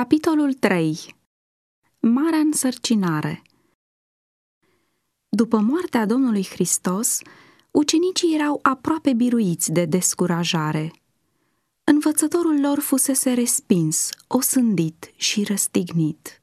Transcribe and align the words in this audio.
Capitolul 0.00 0.52
3 0.52 1.14
Marea 2.00 2.38
însărcinare 2.38 3.42
După 5.28 5.58
moartea 5.58 6.06
Domnului 6.06 6.46
Hristos, 6.50 7.18
ucenicii 7.70 8.34
erau 8.34 8.58
aproape 8.62 9.12
biruiți 9.12 9.72
de 9.72 9.84
descurajare. 9.84 10.92
Învățătorul 11.84 12.60
lor 12.60 12.78
fusese 12.78 13.32
respins, 13.32 14.08
osândit 14.26 15.12
și 15.16 15.44
răstignit. 15.44 16.40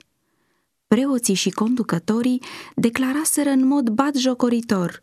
Preoții 0.87 1.33
și 1.33 1.49
conducătorii 1.49 2.41
declaraseră 2.75 3.49
în 3.49 3.67
mod 3.67 3.89
batjocoritor, 3.89 5.01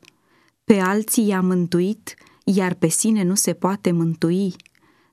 pe 0.65 0.79
alții 0.79 1.27
i-a 1.27 1.41
mântuit, 1.41 2.15
iar 2.45 2.75
pe 2.75 2.89
sine 2.89 3.23
nu 3.23 3.35
se 3.35 3.53
poate 3.53 3.93
mântui. 3.93 4.55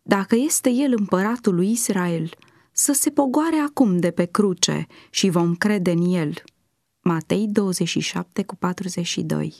Dacă 0.02 0.36
este 0.36 0.70
el 0.70 0.94
împăratul 0.98 1.56
lui 1.56 1.72
Israel– 1.72 2.30
să 2.82 2.94
se 2.94 3.10
pogoare 3.10 3.56
acum 3.56 4.00
de 4.00 4.12
pe 4.12 4.26
cruce 4.26 4.88
și 5.10 5.30
vom 5.30 5.56
crede 5.56 5.92
în 5.92 6.14
el. 6.14 6.44
Matei 7.02 7.48
27 7.48 8.44
cu 8.44 8.56
42 8.56 9.60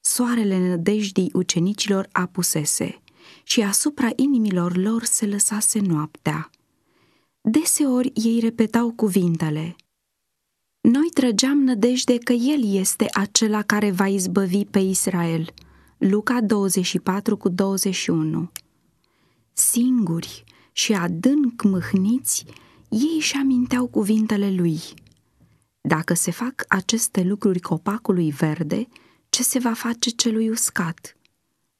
Soarele 0.00 0.68
nădejdii 0.68 1.30
ucenicilor 1.32 2.08
apusese 2.12 3.02
și 3.42 3.62
asupra 3.62 4.08
inimilor 4.16 4.76
lor 4.76 5.04
se 5.04 5.26
lăsase 5.26 5.80
noaptea. 5.80 6.50
Deseori 7.40 8.12
ei 8.14 8.40
repetau 8.40 8.92
cuvintele. 8.92 9.76
Noi 10.80 11.08
trăgeam 11.14 11.58
nădejde 11.58 12.18
că 12.18 12.32
El 12.32 12.74
este 12.74 13.06
acela 13.12 13.62
care 13.62 13.90
va 13.90 14.08
izbăvi 14.08 14.64
pe 14.64 14.78
Israel. 14.78 15.54
Luca 15.98 16.40
24 16.40 17.36
cu 17.36 17.48
21 17.48 18.50
Singuri, 19.52 20.44
și 20.76 20.92
adânc 20.92 21.62
mâhniți, 21.62 22.44
ei 22.88 23.14
își 23.16 23.34
aminteau 23.34 23.86
cuvintele 23.86 24.50
lui. 24.50 24.80
Dacă 25.80 26.14
se 26.14 26.30
fac 26.30 26.64
aceste 26.68 27.22
lucruri 27.22 27.60
copacului 27.60 28.30
verde, 28.30 28.88
ce 29.28 29.42
se 29.42 29.58
va 29.58 29.72
face 29.72 30.10
celui 30.10 30.48
uscat? 30.48 31.16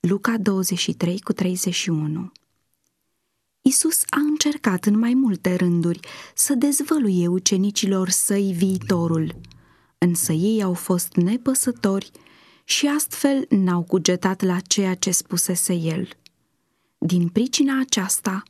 Luca 0.01 0.37
23 0.39 1.21
cu 1.21 1.33
31 1.33 2.33
Isus 3.63 4.03
a 4.09 4.21
încercat 4.21 4.85
în 4.85 4.99
mai 4.99 5.15
multe 5.15 5.55
rânduri 5.55 6.01
să 6.35 6.55
dezvăluie 6.55 7.27
ucenicilor 7.27 8.09
săi 8.09 8.53
viitorul, 8.57 9.41
însă 9.99 10.33
ei 10.33 10.63
au 10.63 10.75
fost 10.75 11.15
nepăsători 11.15 12.11
și 12.65 12.87
astfel 12.87 13.47
n-au 13.49 13.83
cugetat 13.83 14.43
la 14.43 14.61
ceea 14.61 14.95
ce 14.95 15.11
spusese 15.11 15.75
el. 15.75 16.09
Din 16.99 17.29
pricina 17.29 17.81
aceasta, 17.81 18.43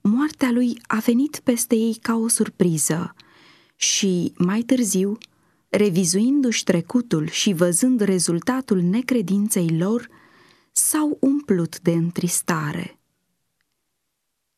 moartea 0.00 0.50
lui 0.50 0.80
a 0.86 0.98
venit 0.98 1.40
peste 1.44 1.74
ei 1.74 1.94
ca 2.02 2.14
o 2.14 2.28
surpriză 2.28 3.14
și, 3.76 4.32
mai 4.36 4.62
târziu, 4.62 5.18
revizuindu-și 5.68 6.64
trecutul 6.64 7.28
și 7.28 7.52
văzând 7.52 8.00
rezultatul 8.00 8.80
necredinței 8.80 9.78
lor, 9.78 10.08
s-au 10.72 11.16
umplut 11.20 11.80
de 11.80 11.90
întristare. 11.90 12.98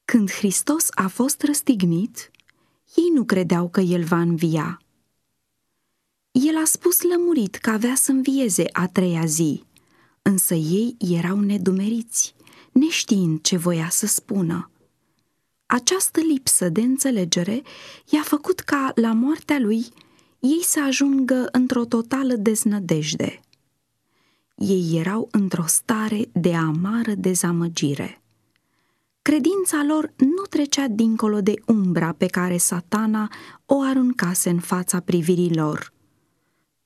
Când 0.04 0.30
Hristos 0.30 0.86
a 0.90 1.08
fost 1.08 1.42
răstignit, 1.42 2.30
ei 2.94 3.10
nu 3.14 3.24
credeau 3.24 3.68
că 3.68 3.80
El 3.80 4.04
va 4.04 4.20
învia. 4.20 4.82
El 6.30 6.56
a 6.56 6.64
spus 6.64 7.02
lămurit 7.02 7.54
că 7.54 7.70
avea 7.70 7.94
să 7.94 8.10
învieze 8.10 8.64
a 8.72 8.88
treia 8.88 9.24
zi, 9.24 9.64
însă 10.22 10.54
ei 10.54 10.96
erau 10.98 11.40
nedumeriți, 11.40 12.34
neștiind 12.72 13.40
ce 13.40 13.56
voia 13.56 13.88
să 13.88 14.06
spună. 14.06 14.71
Această 15.72 16.20
lipsă 16.20 16.68
de 16.68 16.80
înțelegere 16.80 17.62
i-a 18.10 18.22
făcut 18.22 18.60
ca, 18.60 18.92
la 18.94 19.12
moartea 19.12 19.58
lui, 19.58 19.86
ei 20.40 20.62
să 20.62 20.82
ajungă 20.82 21.48
într-o 21.52 21.84
totală 21.84 22.34
deznădejde. 22.34 23.40
Ei 24.56 24.98
erau 24.98 25.28
într-o 25.30 25.64
stare 25.66 26.28
de 26.32 26.54
amară 26.54 27.12
dezamăgire. 27.14 28.22
Credința 29.22 29.84
lor 29.86 30.12
nu 30.16 30.42
trecea 30.50 30.88
dincolo 30.88 31.40
de 31.40 31.54
umbra 31.66 32.12
pe 32.12 32.26
care 32.26 32.56
satana 32.56 33.32
o 33.66 33.80
aruncase 33.80 34.50
în 34.50 34.60
fața 34.60 35.00
privirii 35.00 35.54
lor. 35.54 35.92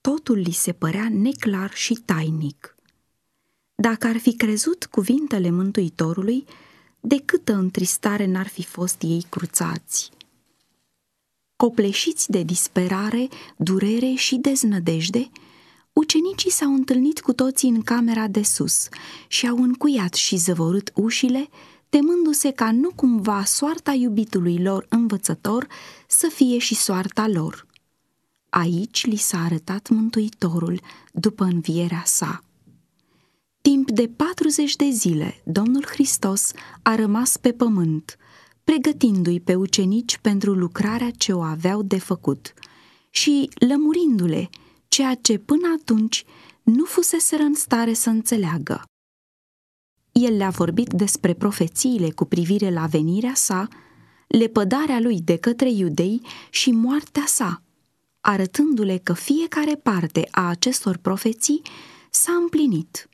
Totul 0.01 0.39
li 0.39 0.53
se 0.53 0.73
părea 0.73 1.09
neclar 1.09 1.71
și 1.75 1.93
tainic. 2.05 2.75
Dacă 3.75 4.07
ar 4.07 4.17
fi 4.17 4.37
crezut 4.37 4.85
cuvintele 4.85 5.51
Mântuitorului, 5.51 6.45
de 7.07 7.23
câtă 7.25 7.53
întristare 7.53 8.27
n-ar 8.27 8.47
fi 8.47 8.65
fost 8.65 9.03
ei 9.03 9.27
cruțați. 9.29 10.11
Copleșiți 11.57 12.31
de 12.31 12.43
disperare, 12.43 13.29
durere 13.57 14.13
și 14.15 14.37
deznădejde, 14.37 15.31
ucenicii 15.93 16.51
s-au 16.51 16.75
întâlnit 16.75 17.21
cu 17.21 17.33
toții 17.33 17.69
în 17.69 17.83
camera 17.83 18.27
de 18.27 18.43
sus 18.43 18.89
și 19.29 19.47
au 19.47 19.57
încuiat 19.63 20.15
și 20.15 20.37
zăvorât 20.37 20.93
ușile, 20.95 21.49
temându-se 21.89 22.51
ca 22.51 22.71
nu 22.71 22.91
cumva 22.95 23.45
soarta 23.45 23.93
iubitului 23.93 24.63
lor 24.63 24.87
învățător 24.89 25.67
să 26.09 26.29
fie 26.35 26.59
și 26.59 26.75
soarta 26.75 27.29
lor. 27.29 27.67
Aici 28.49 29.07
li 29.07 29.17
s-a 29.17 29.43
arătat 29.45 29.89
Mântuitorul 29.89 30.81
după 31.13 31.45
învierea 31.45 32.03
sa. 32.05 32.46
Timp 33.67 33.91
de 33.91 34.09
40 34.09 34.77
de 34.77 34.89
zile, 34.91 35.43
Domnul 35.45 35.85
Hristos 35.87 36.51
a 36.83 36.95
rămas 36.95 37.37
pe 37.37 37.53
pământ, 37.53 38.17
pregătindu-i 38.65 39.41
pe 39.41 39.55
ucenici 39.55 40.19
pentru 40.19 40.53
lucrarea 40.53 41.11
ce 41.11 41.33
o 41.33 41.41
aveau 41.41 41.83
de 41.83 41.99
făcut 41.99 42.53
și 43.11 43.49
lămurindu-le 43.69 44.49
ceea 44.89 45.15
ce 45.15 45.39
până 45.39 45.77
atunci 45.81 46.25
nu 46.63 46.85
fusese 46.85 47.37
în 47.37 47.55
stare 47.55 47.93
să 47.93 48.11
înțeleagă. 48.11 48.83
El 50.13 50.37
le-a 50.37 50.51
vorbit 50.51 50.89
despre 50.89 51.35
profețiile 51.35 52.11
cu 52.11 52.25
privire 52.25 52.71
la 52.71 52.87
venirea 52.87 53.35
sa, 53.35 53.69
lepădarea 54.27 55.01
lui 55.01 55.21
de 55.21 55.37
către 55.37 55.71
iudei 55.71 56.21
și 56.51 56.71
moartea 56.71 57.25
sa, 57.27 57.63
arătându-le 58.21 58.99
că 58.99 59.13
fiecare 59.13 59.77
parte 59.77 60.29
a 60.31 60.49
acestor 60.49 60.97
profeții 60.97 61.63
s-a 62.11 62.33
împlinit 62.33 63.09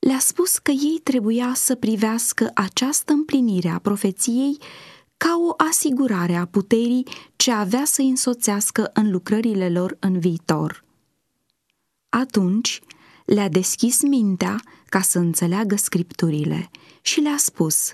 le-a 0.00 0.18
spus 0.18 0.58
că 0.58 0.70
ei 0.70 1.00
trebuia 1.02 1.52
să 1.54 1.74
privească 1.74 2.50
această 2.54 3.12
împlinire 3.12 3.68
a 3.68 3.78
profeției 3.78 4.58
ca 5.16 5.36
o 5.48 5.54
asigurare 5.68 6.34
a 6.34 6.44
puterii 6.46 7.06
ce 7.36 7.52
avea 7.52 7.84
să 7.84 8.02
însoțească 8.02 8.90
în 8.94 9.10
lucrările 9.10 9.68
lor 9.68 9.96
în 9.98 10.18
viitor. 10.18 10.84
Atunci 12.08 12.80
le-a 13.24 13.48
deschis 13.48 14.02
mintea 14.02 14.60
ca 14.88 15.00
să 15.00 15.18
înțeleagă 15.18 15.76
scripturile 15.76 16.70
și 17.00 17.20
le-a 17.20 17.36
spus, 17.38 17.92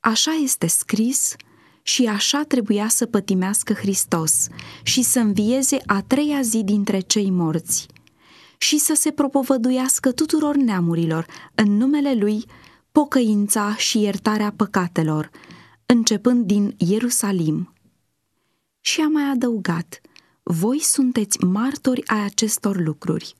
așa 0.00 0.32
este 0.42 0.66
scris 0.66 1.34
și 1.82 2.06
așa 2.06 2.42
trebuia 2.42 2.88
să 2.88 3.06
pătimească 3.06 3.72
Hristos 3.72 4.46
și 4.82 5.02
să 5.02 5.18
învieze 5.18 5.78
a 5.86 6.02
treia 6.02 6.40
zi 6.40 6.62
dintre 6.64 7.00
cei 7.00 7.30
morți– 7.30 7.86
și 8.64 8.78
să 8.78 8.94
se 8.94 9.10
propovăduiască 9.10 10.12
tuturor 10.12 10.56
neamurilor, 10.56 11.26
în 11.54 11.76
numele 11.76 12.14
Lui, 12.14 12.44
pocăința 12.92 13.76
și 13.76 14.00
iertarea 14.00 14.52
păcatelor, 14.56 15.30
începând 15.86 16.46
din 16.46 16.74
Ierusalim. 16.78 17.74
Și 18.80 19.00
a 19.00 19.08
mai 19.08 19.22
adăugat, 19.22 20.00
voi 20.42 20.78
sunteți 20.78 21.44
martori 21.44 22.08
ai 22.08 22.24
acestor 22.24 22.80
lucruri. 22.80 23.34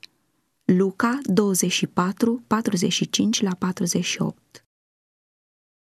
Luca 0.65 1.19
24, 1.23 2.43
45 2.47 3.41
la 3.41 3.55
48 3.55 4.65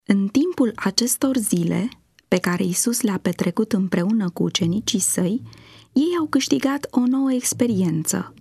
În 0.04 0.28
timpul 0.28 0.72
acestor 0.76 1.38
zile, 1.38 1.90
pe 2.28 2.38
care 2.38 2.64
Isus 2.64 3.02
le-a 3.02 3.18
petrecut 3.18 3.74
împreună 3.74 4.30
cu 4.30 4.44
ucenicii 4.44 5.00
săi, 5.00 5.42
ei 5.94 6.16
au 6.20 6.28
câștigat 6.28 6.88
o 6.90 7.06
nouă 7.06 7.32
experiență– 7.34 8.32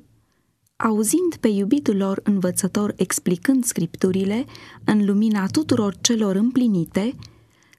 Auzind 0.76 1.36
pe 1.40 1.48
iubitul 1.48 1.96
lor 1.96 2.20
învățător 2.22 2.92
explicând 2.96 3.64
scripturile 3.64 4.44
în 4.84 5.04
lumina 5.04 5.46
tuturor 5.46 5.96
celor 6.00 6.36
împlinite, 6.36 7.14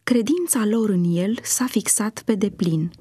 credința 0.03 0.65
lor 0.65 0.89
în 0.89 1.03
el 1.15 1.39
s-a 1.43 1.65
fixat 1.65 2.21
pe 2.25 2.35
deplin. 2.35 2.91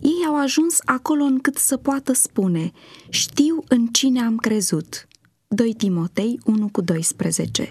Ei 0.00 0.24
au 0.26 0.36
ajuns 0.36 0.78
acolo 0.84 1.22
încât 1.22 1.56
să 1.56 1.76
poată 1.76 2.12
spune, 2.12 2.72
știu 3.08 3.64
în 3.68 3.86
cine 3.86 4.20
am 4.20 4.36
crezut. 4.36 5.08
2 5.48 5.74
Timotei 5.74 6.40
1 6.44 6.68
cu 6.68 6.80
12 6.80 7.70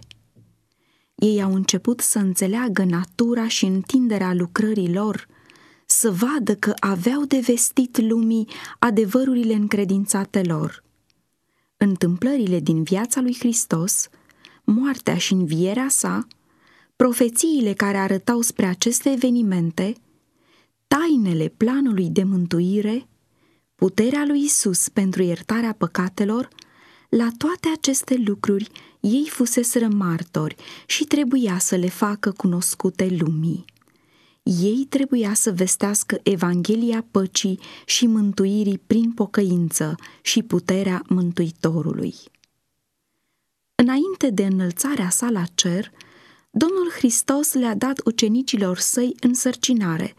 Ei 1.16 1.42
au 1.42 1.54
început 1.54 2.00
să 2.00 2.20
înțeleagă 2.20 2.84
natura 2.84 3.48
și 3.48 3.66
întinderea 3.66 4.34
lucrării 4.34 4.94
lor, 4.94 5.28
să 5.86 6.12
vadă 6.12 6.56
că 6.56 6.74
aveau 6.80 7.24
de 7.24 7.40
vestit 7.40 7.98
lumii 7.98 8.48
adevărurile 8.80 9.54
încredințate 9.54 10.42
lor– 10.42 10.82
întâmplările 11.82 12.60
din 12.60 12.84
viața 12.84 13.22
lui 13.22 13.36
Hristos, 13.40 14.10
moartea 14.64 15.18
și 15.18 15.34
învierea 15.34 15.90
sa, 15.90 16.28
Profețiile 16.96 17.74
care 17.74 17.98
arătau 17.98 18.42
spre 18.42 18.66
aceste 18.66 19.12
evenimente, 19.12 19.96
tainele 20.88 21.48
planului 21.48 22.10
de 22.10 22.24
mântuire, 22.24 23.08
puterea 23.76 24.26
lui 24.28 24.44
Isus 24.44 24.90
pentru 24.90 25.22
iertarea 25.22 25.74
păcatelor, 25.74 26.48
la 27.10 27.28
toate 27.38 27.70
aceste 27.74 28.22
lucruri 28.26 28.70
ei 29.00 29.28
fuseseră 29.30 29.88
martori 29.88 30.56
și 30.86 31.04
trebuia 31.04 31.58
să 31.58 31.76
le 31.76 31.90
facă 31.90 32.32
cunoscute 32.32 33.18
lumii. 33.20 33.66
Ei 34.58 34.86
trebuia 34.90 35.34
să 35.34 35.52
vestească 35.52 36.20
Evanghelia 36.24 37.06
păcii 37.12 37.60
și 37.86 38.08
mântuirii 38.08 38.78
prin 38.78 39.12
pocăință 39.12 39.96
și 40.22 40.44
puterea 40.44 41.02
Mântuitorului. 41.10 42.16
Înainte 43.76 44.30
de 44.30 44.46
înălțarea 44.46 45.10
sa 45.10 45.30
la 45.30 45.44
cer, 45.56 45.92
Domnul 46.52 46.90
Hristos 46.90 47.54
le-a 47.54 47.76
dat 47.76 48.02
ucenicilor 48.06 48.78
săi 48.78 49.16
însărcinare, 49.20 50.16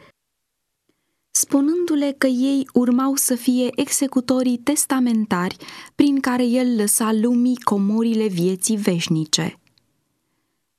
spunându-le 1.30 2.14
că 2.18 2.26
ei 2.26 2.68
urmau 2.72 3.14
să 3.14 3.34
fie 3.34 3.68
executorii 3.74 4.58
testamentari 4.58 5.56
prin 5.94 6.20
care 6.20 6.44
el 6.44 6.76
lăsa 6.76 7.12
lumii 7.12 7.60
comorile 7.60 8.26
vieții 8.26 8.76
veșnice. 8.76 9.59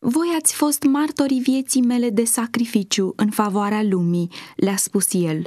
Voi 0.04 0.28
ați 0.38 0.54
fost 0.54 0.84
martorii 0.84 1.40
vieții 1.40 1.82
mele 1.82 2.10
de 2.10 2.24
sacrificiu 2.24 3.14
în 3.16 3.30
favoarea 3.30 3.84
lumii, 3.84 4.32
le-a 4.56 4.76
spus 4.76 5.14
el. 5.14 5.44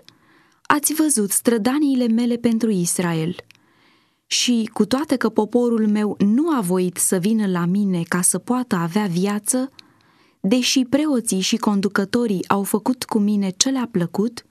Ați 0.62 0.94
văzut 0.94 1.30
strădaniile 1.30 2.06
mele 2.06 2.36
pentru 2.36 2.70
Israel. 2.70 3.36
Și, 4.26 4.70
cu 4.72 4.84
toate 4.86 5.16
că 5.16 5.28
poporul 5.28 5.88
meu 5.88 6.16
nu 6.18 6.50
a 6.50 6.60
voit 6.60 6.96
să 6.96 7.16
vină 7.16 7.46
la 7.46 7.64
mine 7.64 8.02
ca 8.08 8.20
să 8.20 8.38
poată 8.38 8.76
avea 8.76 9.06
viață, 9.06 9.70
deși 10.40 10.84
preoții 10.84 11.40
și 11.40 11.56
conducătorii 11.56 12.48
au 12.48 12.62
făcut 12.62 13.04
cu 13.04 13.18
mine 13.18 13.50
ce 13.50 13.68
le-a 13.70 13.88
plăcut, 13.90 14.46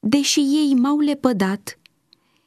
deși 0.00 0.40
ei 0.40 0.74
m-au 0.74 0.98
lepădat, 0.98 1.78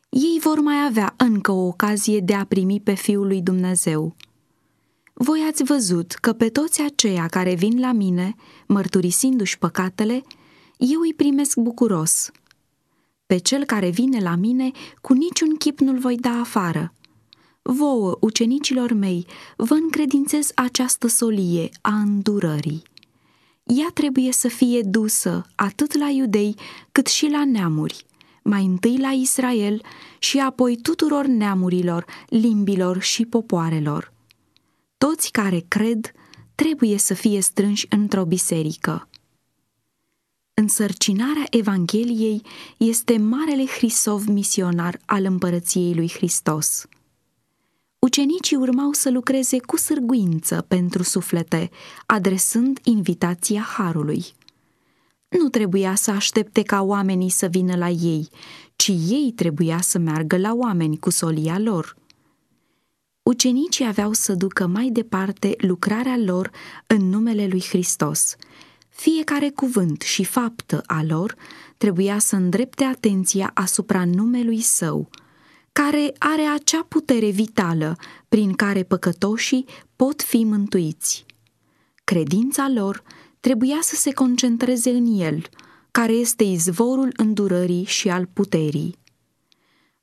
ei 0.09 0.39
vor 0.39 0.59
mai 0.59 0.85
avea 0.87 1.13
încă 1.17 1.51
o 1.51 1.67
ocazie 1.67 2.19
de 2.19 2.33
a 2.33 2.45
primi 2.45 2.79
pe 2.79 2.93
Fiul 2.93 3.27
lui 3.27 3.41
Dumnezeu. 3.41 4.15
Voi 5.19 5.45
ați 5.49 5.63
văzut 5.63 6.11
că 6.11 6.33
pe 6.33 6.49
toți 6.49 6.81
aceia 6.81 7.27
care 7.27 7.53
vin 7.53 7.79
la 7.79 7.91
mine, 7.91 8.35
mărturisindu-și 8.67 9.57
păcatele, 9.57 10.23
eu 10.77 10.99
îi 10.99 11.13
primesc 11.13 11.57
bucuros. 11.57 12.31
Pe 13.25 13.37
cel 13.37 13.63
care 13.63 13.89
vine 13.89 14.19
la 14.19 14.35
mine, 14.35 14.71
cu 15.01 15.13
niciun 15.13 15.55
chip 15.55 15.79
nu-l 15.79 15.99
voi 15.99 16.15
da 16.15 16.39
afară. 16.39 16.93
Vouă, 17.61 18.17
ucenicilor 18.19 18.93
mei, 18.93 19.25
vă 19.55 19.73
încredințez 19.73 20.51
această 20.55 21.07
solie 21.07 21.69
a 21.81 21.95
îndurării. 21.95 22.81
Ea 23.63 23.89
trebuie 23.93 24.31
să 24.31 24.47
fie 24.47 24.81
dusă 24.81 25.45
atât 25.55 25.97
la 25.97 26.09
iudei 26.09 26.55
cât 26.91 27.07
și 27.07 27.27
la 27.29 27.45
neamuri, 27.45 28.05
mai 28.43 28.65
întâi 28.65 28.97
la 28.97 29.09
Israel 29.09 29.81
și 30.19 30.39
apoi 30.39 30.77
tuturor 30.81 31.25
neamurilor, 31.25 32.05
limbilor 32.27 33.01
și 33.01 33.25
popoarelor. 33.25 34.15
Toți 34.97 35.31
care 35.31 35.65
cred 35.67 36.11
trebuie 36.55 36.97
să 36.97 37.13
fie 37.13 37.41
strânși 37.41 37.85
într-o 37.89 38.25
biserică. 38.25 39.09
Însărcinarea 40.53 41.45
Evangheliei 41.49 42.41
este 42.77 43.17
marele 43.17 43.65
Hrisov 43.65 44.25
misionar 44.25 44.99
al 45.05 45.25
împărăției 45.25 45.95
lui 45.95 46.09
Hristos. 46.09 46.85
Ucenicii 47.99 48.55
urmau 48.55 48.91
să 48.91 49.11
lucreze 49.11 49.59
cu 49.59 49.77
sârguință 49.77 50.65
pentru 50.67 51.03
suflete, 51.03 51.69
adresând 52.05 52.79
invitația 52.83 53.61
Harului. 53.61 54.25
Nu 55.27 55.49
trebuia 55.49 55.95
să 55.95 56.11
aștepte 56.11 56.61
ca 56.61 56.81
oamenii 56.81 57.29
să 57.29 57.47
vină 57.47 57.75
la 57.75 57.89
ei, 57.89 58.29
ci 58.75 58.87
ei 58.87 59.33
trebuia 59.35 59.81
să 59.81 59.97
meargă 59.97 60.37
la 60.37 60.53
oameni 60.53 60.97
cu 60.97 61.09
solia 61.09 61.59
lor. 61.59 61.95
Ucenicii 63.27 63.85
aveau 63.85 64.13
să 64.13 64.33
ducă 64.33 64.67
mai 64.67 64.89
departe 64.89 65.55
lucrarea 65.57 66.17
lor 66.17 66.51
în 66.87 67.09
numele 67.09 67.47
lui 67.47 67.63
Hristos. 67.69 68.35
Fiecare 68.89 69.49
cuvânt 69.49 70.01
și 70.01 70.23
faptă 70.23 70.83
a 70.85 71.03
lor 71.07 71.35
trebuia 71.77 72.19
să 72.19 72.35
îndrepte 72.35 72.83
atenția 72.83 73.51
asupra 73.53 74.05
numelui 74.05 74.61
său– 74.61 75.09
care 75.71 76.13
are 76.17 76.41
acea 76.41 76.85
putere 76.87 77.29
vitală 77.29 77.97
prin 78.29 78.53
care 78.53 78.83
păcătoșii 78.83 79.65
pot 79.95 80.21
fi 80.21 80.43
mântuiți. 80.43 81.25
Credința 82.03 82.69
lor 82.69 83.03
trebuia 83.39 83.77
să 83.81 83.95
se 83.95 84.13
concentreze 84.13 84.89
în 84.89 85.19
el, 85.19 85.41
care 85.91 86.11
este 86.11 86.43
izvorul 86.43 87.13
îndurării 87.15 87.83
și 87.83 88.09
al 88.09 88.25
puterii. 88.25 88.97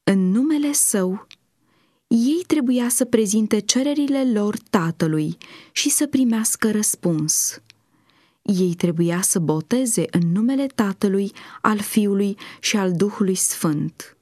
În 0.03 0.31
numele 0.31 0.73
său, 0.73 1.27
ei 2.07 2.45
trebuia 2.47 2.89
să 2.89 3.05
prezinte 3.05 3.59
cererile 3.59 4.33
lor 4.33 4.57
tatălui 4.71 5.37
și 5.73 5.91
să 5.91 6.07
primească 6.07 6.71
răspuns. 6.71 7.63
Ei 8.43 8.75
trebuia 8.75 9.23
să 9.23 9.39
boteze 9.39 10.05
în 10.11 10.33
numele 10.33 10.67
Tatălui, 10.67 11.33
al 11.61 11.79
Fiului 11.79 12.37
și 12.61 12.77
al 12.77 12.93
Duhului 12.93 13.35
Sfânt. 13.35 14.17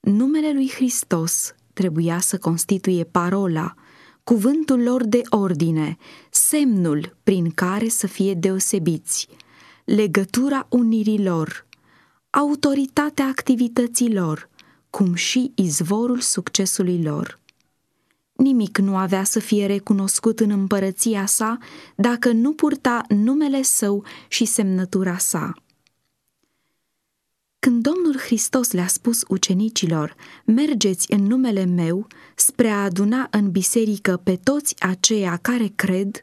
Numele 0.00 0.52
lui 0.52 0.70
Hristos 0.70 1.54
trebuia 1.72 2.20
să 2.20 2.38
constituie 2.38 3.04
parola, 3.04 3.74
cuvântul 4.24 4.82
lor 4.82 5.04
de 5.04 5.20
ordine, 5.28 5.96
semnul 6.30 7.16
prin 7.22 7.50
care 7.50 7.88
să 7.88 8.06
fie 8.06 8.34
deosebiți, 8.34 9.28
legătura 9.84 10.66
unirii 10.70 11.24
lor, 11.24 11.66
autoritatea 12.30 13.26
activității 13.26 14.14
lor, 14.14 14.48
cum 14.96 15.14
și 15.14 15.52
izvorul 15.54 16.20
succesului 16.20 17.02
lor. 17.02 17.40
Nimic 18.32 18.78
nu 18.78 18.96
avea 18.96 19.24
să 19.24 19.38
fie 19.38 19.66
recunoscut 19.66 20.40
în 20.40 20.50
împărăția 20.50 21.26
sa 21.26 21.58
dacă 21.96 22.32
nu 22.32 22.52
purta 22.52 23.04
numele 23.08 23.62
său 23.62 24.04
și 24.28 24.44
semnătura 24.44 25.18
sa. 25.18 25.54
Când 27.58 27.82
Domnul 27.82 28.18
Hristos 28.18 28.72
le-a 28.72 28.86
spus 28.86 29.24
ucenicilor, 29.28 30.14
mergeți 30.44 31.12
în 31.12 31.22
numele 31.22 31.64
meu 31.64 32.06
spre 32.34 32.68
a 32.68 32.82
aduna 32.82 33.28
în 33.30 33.50
biserică 33.50 34.20
pe 34.24 34.36
toți 34.36 34.74
aceia 34.82 35.36
care 35.36 35.72
cred, 35.74 36.22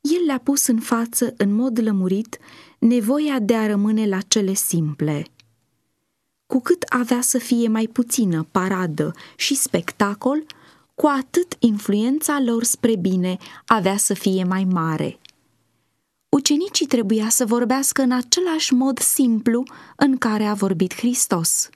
el 0.00 0.24
le-a 0.26 0.38
pus 0.38 0.66
în 0.66 0.78
față, 0.78 1.34
în 1.36 1.54
mod 1.54 1.78
lămurit, 1.82 2.38
nevoia 2.78 3.38
de 3.38 3.54
a 3.54 3.66
rămâne 3.66 4.06
la 4.06 4.20
cele 4.20 4.54
simple. 4.54 5.26
Cu 6.52 6.60
cât 6.60 6.82
avea 6.82 7.20
să 7.20 7.38
fie 7.38 7.68
mai 7.68 7.86
puțină 7.86 8.46
paradă 8.50 9.14
și 9.36 9.54
spectacol, 9.54 10.44
cu 10.94 11.06
atât 11.06 11.56
influența 11.58 12.40
lor 12.44 12.64
spre 12.64 12.96
bine 12.96 13.36
avea 13.66 13.96
să 13.96 14.14
fie 14.14 14.44
mai 14.44 14.64
mare– 14.64 15.18
ucenicii 16.36 16.86
trebuia 16.86 17.28
să 17.28 17.46
vorbească 17.46 18.02
în 18.02 18.12
același 18.12 18.72
mod 18.72 18.98
simplu 18.98 19.62
în 19.96 20.18
care 20.18 20.44
a 20.44 20.54
vorbit 20.54 20.94
Hristos. 20.94 21.68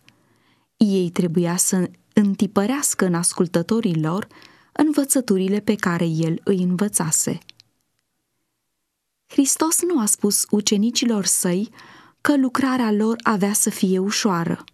Ei 0.77 1.11
trebuia 1.11 1.57
să 1.57 1.91
întipărească 2.13 3.05
în 3.05 3.15
ascultătorii 3.15 4.01
lor 4.01 4.27
învățăturile 4.73 5.61
pe 5.61 5.75
care 5.75 6.05
el 6.05 6.41
îi 6.45 6.63
învățase. 6.63 7.39
Hristos 9.27 9.83
nu 9.83 10.01
a 10.01 10.07
spus 10.07 10.47
ucenicilor 10.51 11.25
săi 11.25 11.71
că 12.27 12.37
lucrarea 12.37 12.93
lor 12.93 13.17
avea 13.23 13.53
să 13.53 13.71
fie 13.71 13.99
ușoară. 13.99 14.65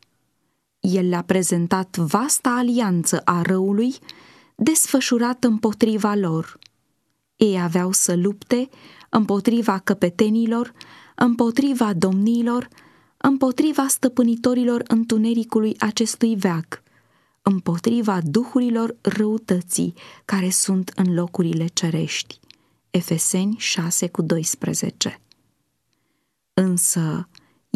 El 0.80 1.08
le-a 1.08 1.22
prezentat 1.22 1.96
vasta 1.96 2.50
alianță 2.50 3.20
a 3.24 3.42
răului 3.42 3.94
desfășurată 4.54 5.46
împotriva 5.46 6.14
lor. 6.14 6.58
Ei 7.36 7.60
aveau 7.60 7.92
să 7.92 8.16
lupte 8.16 8.68
împotriva 9.08 9.78
căpetenilor, 9.78 10.72
împotriva 11.14 11.92
domniilor, 11.92 12.68
împotriva 13.16 13.86
stăpânitorilor 13.86 14.82
întunericului 14.86 15.74
acestui 15.78 16.36
veac, 16.36 16.82
împotriva 17.42 18.18
duhurilor 18.24 18.96
răutății 19.00 19.94
care 20.24 20.50
sunt 20.50 20.92
în 20.94 21.14
locurile 21.14 21.66
cerești. 21.66 22.40
Efeseni 22.90 23.56
6 23.58 24.08
cu 24.08 24.22
12 24.22 25.20
Însă, 26.54 27.28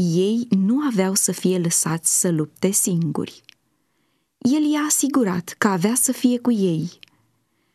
ei 0.02 0.46
nu 0.50 0.80
aveau 0.80 1.14
să 1.14 1.32
fie 1.32 1.58
lăsați 1.58 2.20
să 2.20 2.30
lupte 2.30 2.70
singuri. 2.70 3.42
El 4.38 4.70
i-a 4.70 4.80
asigurat 4.80 5.54
că 5.58 5.68
avea 5.68 5.94
să 5.94 6.12
fie 6.12 6.38
cu 6.38 6.52
ei 6.52 6.98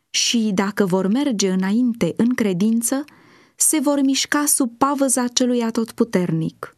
și, 0.09 0.51
dacă 0.53 0.85
vor 0.85 1.07
merge 1.07 1.51
înainte 1.51 2.13
în 2.17 2.33
credință, 2.33 3.03
se 3.55 3.79
vor 3.79 4.01
mișca 4.01 4.45
sub 4.45 4.77
pavăza 4.77 5.27
celui 5.27 5.61
atotputernic. 5.61 6.75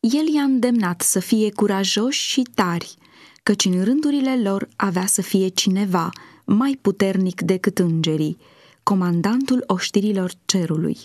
El 0.00 0.34
i-a 0.34 0.42
îndemnat 0.42 1.00
să 1.00 1.18
fie 1.18 1.50
curajoși 1.50 2.28
și 2.28 2.42
tari, 2.54 2.96
căci 3.42 3.64
în 3.64 3.84
rândurile 3.84 4.40
lor 4.42 4.68
avea 4.76 5.06
să 5.06 5.22
fie 5.22 5.48
cineva 5.48 6.10
mai 6.44 6.78
puternic 6.80 7.40
decât 7.40 7.78
îngerii, 7.78 8.36
comandantul 8.82 9.64
oștirilor 9.66 10.32
cerului. 10.44 10.98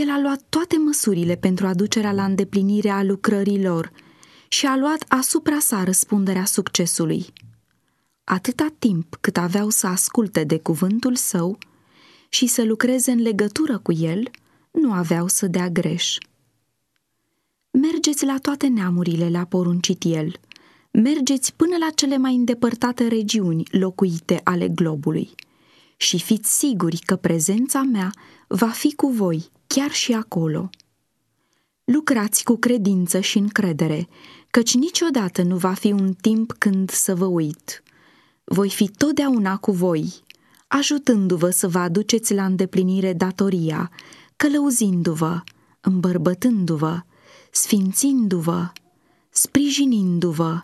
El 0.00 0.10
a 0.10 0.20
luat 0.20 0.42
toate 0.48 0.76
măsurile 0.76 1.36
pentru 1.36 1.66
aducerea 1.66 2.12
la 2.12 2.24
îndeplinire 2.24 2.88
a 2.88 3.02
lucrărilor 3.02 3.92
și 4.48 4.66
a 4.66 4.76
luat 4.76 5.04
asupra 5.08 5.58
sa 5.58 5.84
răspunderea 5.84 6.44
succesului. 6.44 7.26
Atâta 8.24 8.66
timp 8.78 9.16
cât 9.20 9.36
aveau 9.36 9.68
să 9.68 9.86
asculte 9.86 10.44
de 10.44 10.58
cuvântul 10.58 11.14
său 11.14 11.58
și 12.28 12.46
să 12.46 12.64
lucreze 12.64 13.10
în 13.10 13.22
legătură 13.22 13.78
cu 13.78 13.92
el, 13.92 14.30
nu 14.70 14.92
aveau 14.92 15.28
să 15.28 15.46
dea 15.46 15.68
greș. 15.68 16.18
Mergeți 17.70 18.24
la 18.24 18.38
toate 18.38 18.66
neamurile, 18.66 19.28
le-a 19.28 19.44
poruncit 19.44 20.02
el. 20.04 20.40
Mergeți 20.90 21.54
până 21.54 21.76
la 21.76 21.90
cele 21.94 22.16
mai 22.16 22.34
îndepărtate 22.34 23.08
regiuni 23.08 23.62
locuite 23.70 24.40
ale 24.44 24.68
globului 24.68 25.34
și 25.96 26.18
fiți 26.18 26.58
siguri 26.58 26.98
că 26.98 27.16
prezența 27.16 27.82
mea 27.82 28.12
va 28.48 28.68
fi 28.68 28.94
cu 28.94 29.08
voi 29.08 29.50
chiar 29.66 29.90
și 29.90 30.12
acolo. 30.12 30.70
Lucrați 31.84 32.44
cu 32.44 32.56
credință 32.56 33.20
și 33.20 33.38
încredere, 33.38 34.08
căci 34.50 34.74
niciodată 34.74 35.42
nu 35.42 35.56
va 35.56 35.72
fi 35.72 35.92
un 35.92 36.14
timp 36.20 36.52
când 36.58 36.90
să 36.90 37.14
vă 37.14 37.24
uit. 37.24 37.82
Voi 38.44 38.70
fi 38.70 38.88
totdeauna 38.88 39.56
cu 39.56 39.72
voi, 39.72 40.22
ajutându-vă 40.68 41.50
să 41.50 41.68
vă 41.68 41.78
aduceți 41.78 42.34
la 42.34 42.44
îndeplinire 42.44 43.12
datoria, 43.12 43.90
călăuzindu-vă, 44.36 45.42
îmbărbătându-vă, 45.80 47.00
sfințindu-vă, 47.50 48.72
sprijinindu-vă 49.30 50.60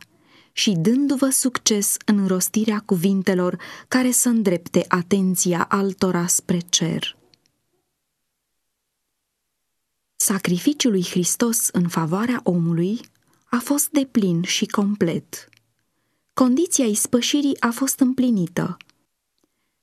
și 0.61 0.73
dându-vă 0.73 1.31
succes 1.31 1.97
în 2.05 2.27
rostirea 2.27 2.83
cuvintelor 2.87 3.59
care 3.89 4.11
să 4.11 4.29
îndrepte 4.29 4.85
atenția 4.89 5.67
altora 5.69 6.27
spre 6.27 6.59
cer. 6.59 7.17
Sacrificiul 10.17 10.91
lui 10.91 11.05
Hristos 11.05 11.69
în 11.73 11.89
favoarea 11.89 12.41
omului 12.45 13.01
a 13.45 13.59
fost 13.59 13.89
deplin 13.91 14.43
și 14.43 14.67
complet. 14.67 15.49
Condiția 16.33 16.85
ispășirii 16.85 17.61
a 17.61 17.71
fost 17.71 18.01
împlinită. 18.01 18.77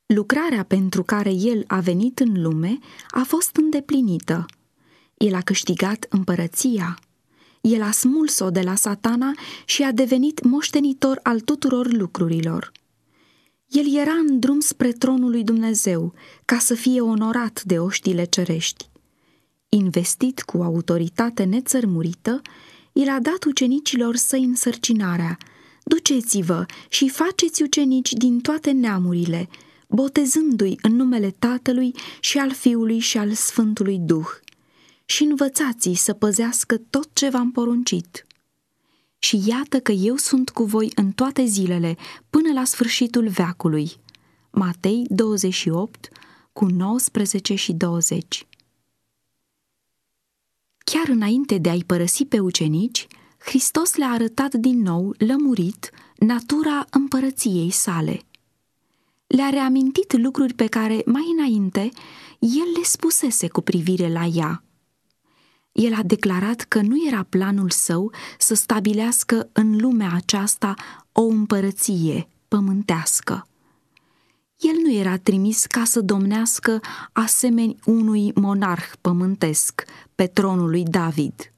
Lucrarea 0.06 0.64
pentru 0.64 1.04
care 1.04 1.32
el 1.32 1.64
a 1.68 1.80
venit 1.80 2.20
în 2.20 2.42
lume 2.42 2.78
a 3.10 3.24
fost 3.28 3.56
îndeplinită. 3.56 4.46
El 5.18 5.36
a 5.36 5.42
câștigat 5.42 6.06
împărăția. 6.10 7.00
El 7.62 7.82
a 7.82 7.92
smuls-o 7.92 8.50
de 8.50 8.62
la 8.62 8.76
satana 8.76 9.34
și 9.66 9.84
a 9.84 9.92
devenit 9.92 10.44
moștenitor 10.44 11.20
al 11.24 11.40
tuturor 11.40 11.92
lucrurilor. 11.92 12.72
El 13.68 13.96
era 13.96 14.14
în 14.14 14.40
drum 14.40 14.60
spre 14.60 14.92
tronul 14.92 15.30
lui 15.30 15.44
Dumnezeu 15.44 16.14
ca 16.46 16.58
să 16.58 16.74
fie 16.74 17.02
onorat 17.02 17.64
de 17.64 17.80
oștile 17.80 18.24
cerești. 18.24 18.90
Investit 19.70 20.42
cu 20.42 20.62
autoritate 20.62 21.44
nețărmurită, 21.44 22.42
el 22.94 23.10
a 23.10 23.20
dat 23.20 23.44
ucenicilor 23.44 24.16
săi 24.16 24.44
însărcinarea, 24.44 25.38
Duceți-vă 25.88 26.66
și 26.90 27.10
faceți 27.10 27.64
ucenici 27.64 28.14
din 28.14 28.40
toate 28.40 28.72
neamurile, 28.72 29.50
botezându-i 29.88 30.78
în 30.82 30.96
numele 30.96 31.36
Tatălui 31.40 31.94
și 32.20 32.38
al 32.38 32.52
Fiului 32.52 33.00
și 33.00 33.18
al 33.18 33.34
Sfântului 33.34 33.98
Duh, 34.00 34.28
și 35.10 35.24
învățați-i 35.24 35.94
să 35.94 36.14
păzească 36.14 36.78
tot 36.78 37.10
ce 37.14 37.30
v-am 37.30 37.52
poruncit. 37.52 38.26
Și 39.20 39.42
iată 39.46 39.80
că 39.80 39.92
eu 39.92 40.16
sunt 40.16 40.50
cu 40.50 40.64
voi 40.64 40.92
în 40.96 41.12
toate 41.12 41.46
zilele, 41.46 41.98
până 42.30 42.54
la 42.54 42.64
sfârșitul 42.64 43.28
veacului. 43.28 43.92
Matei 44.52 45.06
28, 45.10 46.10
cu 46.54 46.66
19 46.66 47.56
și 47.56 47.74
20 47.74 48.48
Chiar 50.78 51.08
înainte 51.08 51.58
de 51.58 51.70
a-i 51.70 51.84
părăsi 51.86 52.26
pe 52.26 52.40
ucenici, 52.40 53.08
Hristos 53.38 53.96
le-a 53.96 54.10
arătat 54.10 54.54
din 54.54 54.82
nou, 54.82 55.14
lămurit, 55.18 55.92
natura 56.16 56.86
împărăției 56.90 57.70
sale. 57.70 58.22
Le-a 59.28 59.50
reamintit 59.50 60.14
lucruri 60.18 60.54
pe 60.54 60.68
care, 60.68 61.02
mai 61.06 61.36
înainte, 61.38 61.90
el 62.40 62.72
le 62.78 62.84
spusese 62.84 63.48
cu 63.48 63.62
privire 63.62 64.12
la 64.12 64.26
ea. 64.26 64.64
El 65.78 65.94
a 65.94 66.04
declarat 66.04 66.62
că 66.62 66.82
nu 66.82 67.08
era 67.08 67.24
planul 67.30 67.70
său 67.70 68.12
să 68.38 68.54
stabilească 68.54 69.50
în 69.54 69.76
lumea 69.80 70.12
aceasta 70.14 70.74
o 71.12 71.22
împărăție 71.22 72.28
pământească. 72.48 73.48
El 74.58 74.76
nu 74.84 74.94
era 74.94 75.18
trimis 75.18 75.66
ca 75.66 75.84
să 75.84 76.02
domnească 76.02 76.80
asemeni 77.12 77.76
unui 77.86 78.32
monarh 78.36 78.92
pământesc 79.02 79.84
pe 80.16 80.26
tronul 80.28 80.70
lui 80.70 80.84
David. 80.84 81.54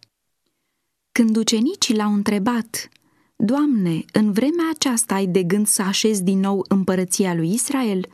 Când 1.12 1.36
ucenicii 1.36 1.96
l-au 1.96 2.14
întrebat, 2.14 2.90
Doamne, 3.36 4.06
în 4.14 4.32
vremea 4.32 4.70
aceasta 4.74 5.14
ai 5.14 5.28
de 5.28 5.44
gând 5.44 5.68
să 5.68 5.82
așezi 5.82 6.24
din 6.24 6.40
nou 6.40 6.66
împărăția 6.68 7.34
lui 7.34 7.54
Israel? 7.54 8.10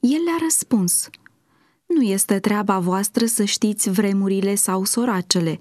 El 0.00 0.22
le-a 0.24 0.36
răspuns, 0.42 1.08
Nu 1.94 2.02
este 2.02 2.38
treaba 2.38 2.78
voastră 2.78 3.26
să 3.26 3.44
știți 3.44 3.90
vremurile 3.90 4.54
sau 4.54 4.84
soracele. 4.84 5.58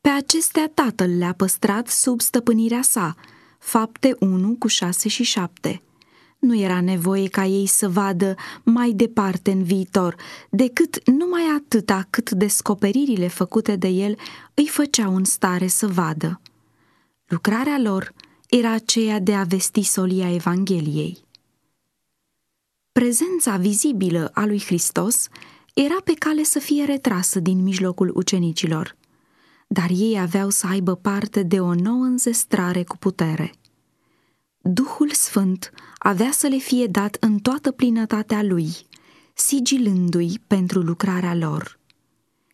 Pe 0.00 0.08
acestea 0.08 0.70
tatăl 0.74 1.18
le-a 1.18 1.32
păstrat 1.32 1.88
sub 1.88 2.20
stăpânirea 2.20 2.82
sa. 2.82 3.14
Fapte 3.58 4.16
1 4.18 4.56
cu 4.58 4.66
6 4.66 5.08
și 5.08 5.22
7 5.22 5.80
nu 6.38 6.58
era 6.58 6.80
nevoie 6.80 7.28
ca 7.28 7.44
ei 7.44 7.66
să 7.66 7.88
vadă 7.88 8.34
mai 8.62 8.90
departe 8.90 9.50
în 9.50 9.62
viitor, 9.62 10.16
decât 10.50 11.08
numai 11.08 11.42
atâta 11.56 12.06
cât 12.10 12.30
descoperirile 12.30 13.28
făcute 13.28 13.76
de 13.76 13.88
el 13.88 14.16
îi 14.54 14.66
făceau 14.66 15.16
în 15.16 15.24
stare 15.24 15.66
să 15.66 15.86
vadă. 15.86 16.40
Lucrarea 17.26 17.78
lor 17.78 18.14
era 18.48 18.72
aceea 18.72 19.20
de 19.20 19.34
a 19.34 19.42
vesti 19.42 19.82
solia 19.82 20.34
Evangheliei. 20.34 21.24
Prezența 22.92 23.56
vizibilă 23.56 24.30
a 24.34 24.46
lui 24.46 24.62
Hristos 24.66 25.28
era 25.76 25.96
pe 26.04 26.14
cale 26.14 26.42
să 26.42 26.58
fie 26.58 26.84
retrasă 26.84 27.40
din 27.40 27.62
mijlocul 27.62 28.12
ucenicilor, 28.14 28.96
dar 29.66 29.90
ei 29.90 30.18
aveau 30.20 30.50
să 30.50 30.66
aibă 30.66 30.94
parte 30.94 31.42
de 31.42 31.60
o 31.60 31.74
nouă 31.74 32.04
înzestrare 32.04 32.82
cu 32.82 32.96
putere– 32.96 33.52
Duhul 34.68 35.10
Sfânt 35.10 35.70
avea 35.98 36.30
să 36.30 36.46
le 36.46 36.56
fie 36.56 36.86
dat 36.86 37.16
în 37.20 37.38
toată 37.38 37.70
plinătatea 37.70 38.42
lui, 38.42 38.68
sigilându-i 39.34 40.40
pentru 40.46 40.80
lucrarea 40.80 41.34
lor. 41.34 41.78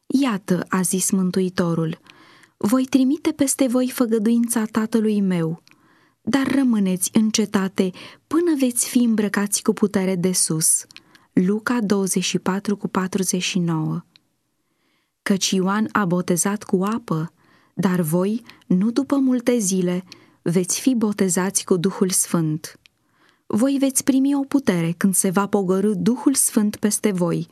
Iată, 0.07 0.65
a 0.69 0.81
zis 0.81 1.11
Mântuitorul, 1.11 1.99
voi 2.57 2.85
trimite 2.85 3.31
peste 3.31 3.67
voi 3.67 3.91
făgăduința 3.91 4.65
tatălui 4.65 5.21
meu, 5.21 5.63
dar 6.23 6.55
rămâneți 6.55 7.11
în 7.13 7.31
cetate 7.31 7.91
până 8.27 8.55
veți 8.59 8.89
fi 8.89 8.99
îmbrăcați 8.99 9.63
cu 9.63 9.73
putere 9.73 10.17
de 10.17 10.33
sus. 10.33 10.87
Luca 11.35 11.81
24 11.81 12.77
cu 12.77 12.89
49 12.89 14.05
Căci 15.23 15.51
Ioan 15.51 15.89
a 15.93 16.05
botezat 16.05 16.63
cu 16.63 16.85
apă, 16.85 17.33
dar 17.75 18.01
voi, 18.01 18.43
nu 18.67 18.91
după 18.91 19.17
multe 19.17 19.59
zile, 19.59 20.05
veți 20.43 20.81
fi 20.81 20.95
botezați 20.95 21.65
cu 21.65 21.77
Duhul 21.77 22.11
Sfânt. 22.11 22.81
Voi 23.47 23.77
veți 23.79 24.05
primi 24.05 24.35
o 24.35 24.41
putere 24.41 24.95
când 24.97 25.15
se 25.15 25.31
va 25.31 25.47
pogorâ 25.47 25.95
Duhul 25.95 26.35
Sfânt 26.35 26.77
peste 26.77 27.11
voi 27.11 27.49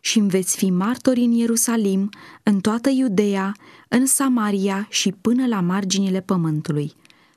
și 0.00 0.18
îmi 0.18 0.28
veți 0.28 0.56
fi 0.56 0.70
martori 0.70 1.20
în 1.20 1.32
Ierusalim, 1.32 2.08
în 2.42 2.60
toată 2.60 2.88
Iudeea, 2.88 3.52
în 3.88 4.06
Samaria 4.06 4.86
și 4.88 5.12
până 5.12 5.46
la 5.46 5.60
marginile 5.60 6.20
pământului. 6.20 6.92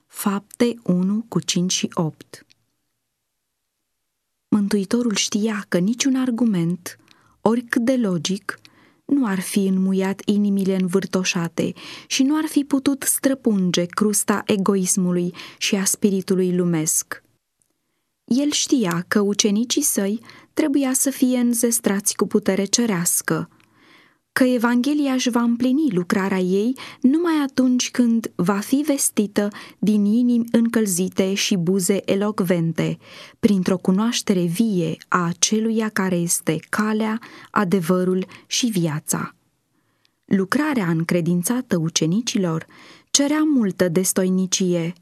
Fapte 0.08 0.76
1 0.84 1.26
cu 1.28 1.40
5 1.40 1.72
și 1.72 1.90
8 1.94 2.46
Mântuitorul 4.54 5.16
știa 5.16 5.66
că 5.70 5.78
niciun 5.78 6.16
argument, 6.16 7.00
oricât 7.42 7.82
de 7.82 7.96
logic, 7.96 8.60
nu 9.06 9.26
ar 9.26 9.40
fi 9.40 9.66
înmuiat 9.66 10.22
inimile 10.26 10.76
învârtoșate 10.76 11.74
și 12.08 12.24
nu 12.24 12.38
ar 12.38 12.46
fi 12.46 12.64
putut 12.64 13.04
străpunge 13.04 13.86
crusta 13.86 14.44
egoismului 14.46 15.34
și 15.58 15.76
a 15.76 15.84
spiritului 15.84 16.56
lumesc. 16.56 17.24
El 18.24 18.52
știa 18.52 19.06
că 19.08 19.20
ucenicii 19.20 19.82
săi 19.82 20.20
trebuia 20.54 20.94
să 20.94 21.10
fie 21.10 21.38
înzestrați 21.38 22.16
cu 22.16 22.28
putere 22.28 22.64
cerească, 22.64 23.50
că 24.34 24.44
Evanghelia 24.44 25.13
își 25.13 25.30
va 25.30 25.42
împlini 25.42 25.92
lucrarea 25.92 26.40
ei 26.40 26.78
numai 27.02 27.34
atunci 27.44 27.92
când 27.92 28.32
va 28.36 28.60
fi 28.60 28.84
vestită 28.86 29.48
din 29.80 30.06
inimi 30.06 30.46
încălzite 30.52 31.34
și 31.34 31.56
buze 31.56 32.12
elocvente, 32.12 32.98
printr-o 33.40 33.78
cunoaștere 33.78 34.46
vie 34.46 34.98
a 35.08 35.25
aceluia 35.25 35.90
care 35.90 36.16
este 36.16 36.60
calea, 36.70 37.20
adevărul 37.52 38.25
și 38.48 38.66
viața. 38.66 39.36
Lucrarea 40.25 40.88
încredințată 40.88 41.78
ucenicilor 41.78 42.66
cerea 43.12 43.44
multă 43.44 43.88
destoinicie. 43.88 44.94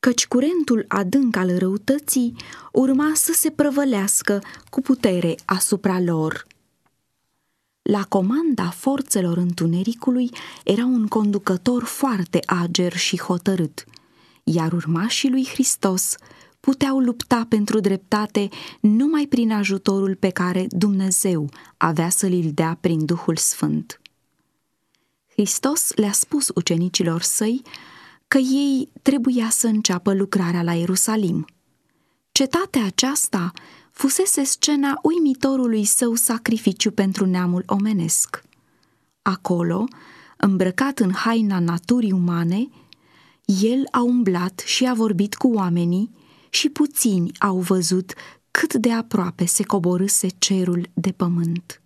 căci 0.00 0.26
curentul 0.26 0.84
adânc 0.88 1.36
al 1.36 1.58
răutății 1.58 2.36
urma 2.72 3.12
să 3.14 3.32
se 3.34 3.50
prăvălească 3.50 4.42
cu 4.70 4.80
putere 4.80 5.34
asupra 5.44 6.00
lor. 6.00 6.46
La 7.90 8.04
comanda 8.04 8.70
forțelor 8.70 9.36
întunericului 9.36 10.30
era 10.64 10.84
un 10.84 11.06
conducător 11.06 11.84
foarte 11.84 12.40
ager 12.46 12.96
și 12.96 13.20
hotărât, 13.20 13.84
iar 14.44 14.72
urmașii 14.72 15.30
lui 15.30 15.46
Hristos 15.46 16.14
puteau 16.60 16.98
lupta 16.98 17.46
pentru 17.48 17.80
dreptate 17.80 18.48
numai 18.80 19.26
prin 19.28 19.52
ajutorul 19.52 20.14
pe 20.14 20.30
care 20.30 20.66
Dumnezeu 20.68 21.50
avea 21.76 22.08
să-l 22.08 22.50
dea 22.54 22.78
prin 22.80 23.04
Duhul 23.04 23.36
Sfânt. 23.36 24.00
Hristos 25.28 25.94
le-a 25.94 26.12
spus 26.12 26.50
ucenicilor 26.54 27.22
săi 27.22 27.62
că 28.26 28.38
ei 28.38 28.88
trebuia 29.02 29.48
să 29.50 29.66
înceapă 29.66 30.14
lucrarea 30.14 30.62
la 30.62 30.72
Ierusalim. 30.72 31.46
Cetatea 32.32 32.84
aceasta 32.84 33.52
fusese 33.98 34.44
scena 34.44 34.98
uimitorului 35.02 35.84
său 35.84 36.14
sacrificiu 36.14 36.90
pentru 36.90 37.26
neamul 37.26 37.62
omenesc. 37.66 38.42
Acolo, 39.22 39.84
îmbrăcat 40.36 40.98
în 40.98 41.12
haina 41.12 41.58
naturii 41.58 42.12
umane, 42.12 42.68
el 43.44 43.86
a 43.90 44.02
umblat 44.02 44.62
și 44.66 44.86
a 44.86 44.94
vorbit 44.94 45.34
cu 45.34 45.52
oamenii 45.52 46.10
și 46.50 46.68
puțini 46.68 47.32
au 47.38 47.58
văzut 47.58 48.14
cât 48.50 48.74
de 48.74 48.92
aproape 48.92 49.44
se 49.44 49.62
coborâse 49.62 50.28
cerul 50.28 50.88
de 50.94 51.12
pământ. 51.12 51.82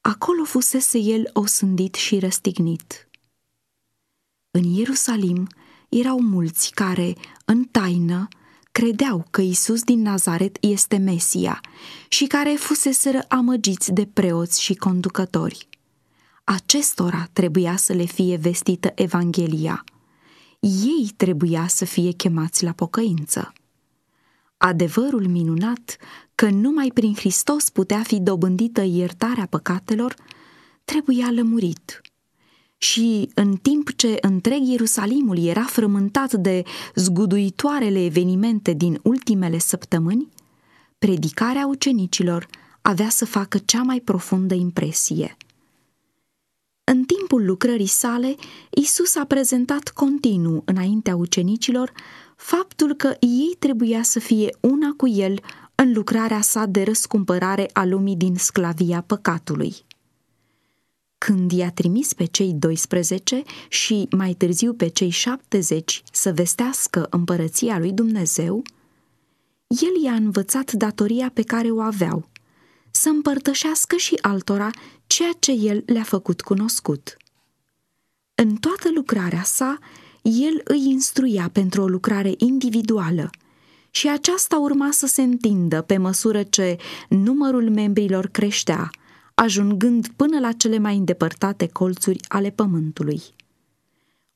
Acolo 0.00 0.44
fusese 0.44 0.98
el 0.98 1.30
osândit 1.32 1.94
și 1.94 2.18
răstignit. 2.18 3.08
În 4.50 4.64
Ierusalim 4.64 5.46
erau 5.88 6.20
mulți 6.20 6.70
care, 6.70 7.14
în 7.44 7.64
taină, 7.64 8.28
credeau 8.74 9.26
că 9.30 9.40
Isus 9.40 9.82
din 9.82 10.02
Nazaret 10.02 10.56
este 10.60 10.96
Mesia 10.96 11.60
și 12.08 12.26
care 12.26 12.50
fuseseră 12.50 13.24
amăgiți 13.28 13.92
de 13.92 14.08
preoți 14.12 14.62
și 14.62 14.74
conducători. 14.74 15.68
Acestora 16.44 17.28
trebuia 17.32 17.76
să 17.76 17.92
le 17.92 18.04
fie 18.04 18.36
vestită 18.36 18.92
Evanghelia. 18.94 19.84
Ei 20.60 21.12
trebuia 21.16 21.66
să 21.68 21.84
fie 21.84 22.12
chemați 22.12 22.64
la 22.64 22.72
pocăință. 22.72 23.52
Adevărul 24.56 25.26
minunat 25.26 25.96
că 26.34 26.50
numai 26.50 26.90
prin 26.94 27.14
Hristos 27.14 27.68
putea 27.68 28.02
fi 28.02 28.20
dobândită 28.20 28.82
iertarea 28.82 29.46
păcatelor, 29.46 30.14
trebuia 30.84 31.30
lămurit. 31.30 32.00
Și 32.78 33.30
în 33.34 33.56
timp 33.56 33.92
ce 33.96 34.16
întreg 34.20 34.62
Ierusalimul 34.62 35.38
era 35.46 35.62
frământat 35.62 36.32
de 36.32 36.62
zguduitoarele 36.94 38.04
evenimente 38.04 38.72
din 38.72 39.00
ultimele 39.02 39.58
săptămâni, 39.58 40.28
predicarea 40.98 41.66
ucenicilor 41.66 42.46
avea 42.82 43.08
să 43.08 43.24
facă 43.24 43.58
cea 43.58 43.82
mai 43.82 44.00
profundă 44.00 44.54
impresie. 44.54 45.36
În 46.84 47.04
timpul 47.04 47.44
lucrării 47.44 47.86
sale, 47.86 48.34
Isus 48.70 49.14
a 49.14 49.24
prezentat 49.24 49.88
continuu 49.88 50.62
înaintea 50.64 51.16
ucenicilor 51.16 51.92
faptul 52.36 52.94
că 52.94 53.16
ei 53.20 53.56
trebuia 53.58 54.02
să 54.02 54.18
fie 54.18 54.56
una 54.60 54.94
cu 54.96 55.08
el 55.08 55.40
în 55.74 55.92
lucrarea 55.92 56.40
sa 56.40 56.66
de 56.66 56.82
răscumpărare 56.82 57.70
a 57.72 57.84
lumii 57.84 58.16
din 58.16 58.34
sclavia 58.34 59.04
păcatului. 59.06 59.74
Când 61.24 61.52
i-a 61.52 61.70
trimis 61.70 62.12
pe 62.12 62.24
cei 62.24 62.52
12 62.52 63.42
și 63.68 64.08
mai 64.10 64.32
târziu 64.32 64.72
pe 64.72 64.88
cei 64.88 65.08
70 65.08 66.02
să 66.12 66.32
vestească 66.32 67.06
împărăția 67.10 67.78
lui 67.78 67.92
Dumnezeu, 67.92 68.62
el 69.66 70.04
i-a 70.04 70.12
învățat 70.12 70.72
datoria 70.72 71.30
pe 71.34 71.42
care 71.42 71.70
o 71.70 71.80
aveau, 71.80 72.28
să 72.90 73.08
împărtășească 73.08 73.96
și 73.96 74.18
altora 74.20 74.70
ceea 75.06 75.30
ce 75.38 75.52
el 75.52 75.82
le-a 75.86 76.02
făcut 76.02 76.40
cunoscut. 76.40 77.16
În 78.34 78.56
toată 78.56 78.90
lucrarea 78.94 79.42
sa, 79.42 79.78
el 80.22 80.60
îi 80.64 80.84
instruia 80.86 81.50
pentru 81.52 81.82
o 81.82 81.86
lucrare 81.86 82.34
individuală 82.36 83.30
și 83.90 84.08
aceasta 84.08 84.58
urma 84.58 84.90
să 84.90 85.06
se 85.06 85.22
întindă 85.22 85.82
pe 85.82 85.96
măsură 85.96 86.42
ce 86.42 86.76
numărul 87.08 87.70
membrilor 87.70 88.26
creștea, 88.26 88.90
ajungând 89.34 90.08
până 90.08 90.38
la 90.38 90.52
cele 90.52 90.78
mai 90.78 90.96
îndepărtate 90.96 91.66
colțuri 91.66 92.20
ale 92.28 92.50
pământului. 92.50 93.22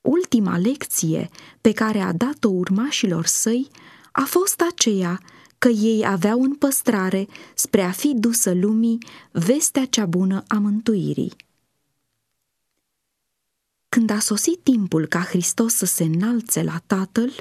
Ultima 0.00 0.58
lecție 0.58 1.28
pe 1.60 1.72
care 1.72 1.98
a 1.98 2.12
dat-o 2.12 2.48
urmașilor 2.48 3.26
săi 3.26 3.68
a 4.12 4.22
fost 4.24 4.62
aceea 4.72 5.20
că 5.58 5.68
ei 5.68 6.06
aveau 6.06 6.42
în 6.42 6.54
păstrare 6.54 7.26
spre 7.54 7.82
a 7.82 7.90
fi 7.90 8.14
dusă 8.14 8.54
lumii 8.54 8.98
vestea 9.30 9.84
cea 9.84 10.06
bună 10.06 10.44
a 10.48 10.54
mântuirii. 10.54 11.32
Când 13.88 14.10
a 14.10 14.18
sosit 14.18 14.62
timpul 14.62 15.06
ca 15.06 15.20
Hristos 15.20 15.74
să 15.74 15.86
se 15.86 16.04
înalțe 16.04 16.62
la 16.62 16.82
Tatăl, 16.86 17.32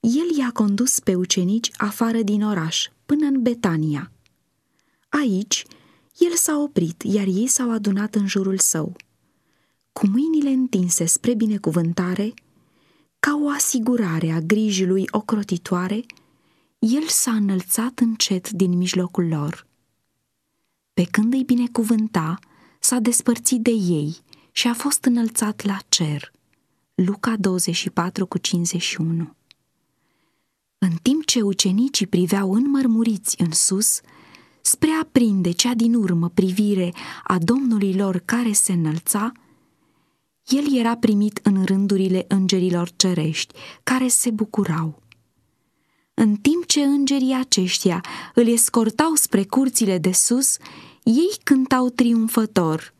el 0.00 0.38
i-a 0.38 0.50
condus 0.52 0.98
pe 0.98 1.14
ucenici 1.14 1.70
afară 1.76 2.22
din 2.22 2.42
oraș, 2.42 2.88
până 3.06 3.26
în 3.26 3.42
Betania. 3.42 4.10
Aici, 5.08 5.64
el 6.18 6.34
s-a 6.34 6.56
oprit, 6.58 7.02
iar 7.02 7.26
ei 7.26 7.46
s-au 7.46 7.70
adunat 7.70 8.14
în 8.14 8.26
jurul 8.26 8.58
său. 8.58 8.96
Cu 9.92 10.06
mâinile 10.06 10.50
întinse 10.50 11.04
spre 11.04 11.34
binecuvântare, 11.34 12.34
ca 13.18 13.38
o 13.42 13.48
asigurare 13.48 14.30
a 14.30 14.40
grijii 14.40 14.86
lui 14.86 15.04
ocrotitoare, 15.10 16.04
el 16.78 17.06
s-a 17.06 17.32
înălțat 17.32 17.98
încet 17.98 18.50
din 18.50 18.76
mijlocul 18.76 19.28
lor. 19.28 19.66
Pe 20.94 21.04
când 21.04 21.32
îi 21.32 21.44
binecuvânta, 21.44 22.38
s-a 22.80 22.98
despărțit 22.98 23.60
de 23.60 23.70
ei 23.70 24.16
și 24.52 24.68
a 24.68 24.74
fost 24.74 25.04
înălțat 25.04 25.64
la 25.64 25.78
cer. 25.88 26.32
Luca 26.94 27.36
24 27.36 28.26
cu 28.26 28.38
51 28.38 29.34
În 30.78 30.96
timp 31.02 31.24
ce 31.24 31.40
ucenicii 31.40 32.06
priveau 32.06 32.52
înmărmuriți 32.52 33.40
în 33.42 33.52
sus, 33.52 34.00
spre 34.74 34.90
a 35.02 35.06
prinde 35.12 35.50
cea 35.50 35.74
din 35.74 35.94
urmă 35.94 36.30
privire 36.34 36.92
a 37.24 37.38
Domnului 37.38 37.94
lor 37.94 38.22
care 38.24 38.52
se 38.52 38.72
înălța, 38.72 39.32
el 40.46 40.76
era 40.76 40.96
primit 40.96 41.40
în 41.42 41.64
rândurile 41.64 42.24
îngerilor 42.28 42.90
cerești, 42.96 43.54
care 43.82 44.08
se 44.08 44.30
bucurau. 44.30 45.02
În 46.14 46.34
timp 46.36 46.66
ce 46.66 46.80
îngerii 46.80 47.36
aceștia 47.40 48.04
îl 48.34 48.46
escortau 48.46 49.14
spre 49.14 49.44
curțile 49.44 49.98
de 49.98 50.12
sus, 50.12 50.56
ei 51.02 51.30
cântau 51.42 51.88
triumfător. 51.88 52.94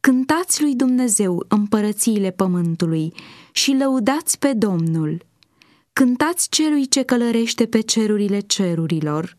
Cântați 0.00 0.62
lui 0.62 0.74
Dumnezeu 0.74 1.44
împărățiile 1.48 2.30
pământului 2.30 3.12
și 3.52 3.72
lăudați 3.72 4.38
pe 4.38 4.52
Domnul. 4.52 5.24
Cântați 5.92 6.48
celui 6.48 6.88
ce 6.88 7.02
călărește 7.02 7.66
pe 7.66 7.80
cerurile 7.80 8.40
cerurilor. 8.40 9.36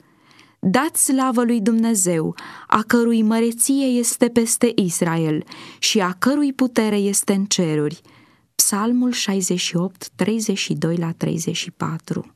Dați 0.59 1.03
slavă 1.03 1.43
lui 1.43 1.61
Dumnezeu, 1.61 2.35
a 2.67 2.83
cărui 2.87 3.21
măreție 3.21 3.85
este 3.85 4.29
peste 4.29 4.71
Israel 4.75 5.43
și 5.79 5.99
a 5.99 6.11
cărui 6.11 6.53
putere 6.53 6.97
este 6.97 7.33
în 7.33 7.45
ceruri. 7.45 8.01
Psalmul 8.55 9.11
68, 9.11 10.09
32 10.15 10.97
la 10.97 11.11
34 11.11 12.33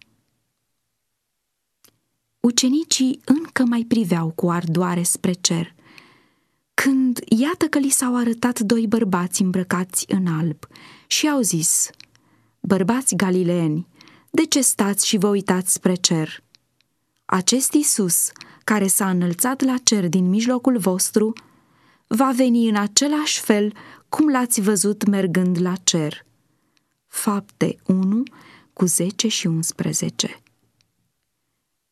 Ucenicii 2.39 3.19
încă 3.25 3.63
mai 3.65 3.86
priveau 3.88 4.31
cu 4.36 4.49
ardoare 4.49 5.03
spre 5.03 5.31
cer, 5.31 5.75
când 6.73 7.19
iată 7.27 7.65
că 7.65 7.79
li 7.79 7.89
s-au 7.89 8.15
arătat 8.15 8.60
doi 8.60 8.88
bărbați 8.88 9.41
îmbrăcați 9.41 10.05
în 10.07 10.27
alb 10.27 10.57
și 11.07 11.27
au 11.27 11.41
zis, 11.41 11.89
Bărbați 12.60 13.15
galileeni, 13.15 13.88
de 14.29 14.45
ce 14.45 14.62
stați 14.62 15.07
și 15.07 15.17
vă 15.17 15.27
uitați 15.27 15.73
spre 15.73 15.95
cer? 15.95 16.43
Acest 17.34 17.74
Isus, 17.74 18.32
care 18.63 18.88
s-a 18.88 19.10
înălțat 19.10 19.62
la 19.62 19.78
cer 19.84 20.08
din 20.08 20.30
mijlocul 20.30 20.78
vostru, 20.78 21.34
va 22.08 22.32
veni 22.36 22.70
în 22.70 22.76
același 22.76 23.39
fel 23.39 23.74
cum 24.10 24.30
l-ați 24.30 24.62
văzut 24.62 25.08
mergând 25.08 25.62
la 25.62 25.76
cer. 25.76 26.26
Fapte 27.08 27.76
1 27.86 28.24
cu 28.74 28.86
10 28.86 29.28
și 29.28 29.48
11 29.48 30.41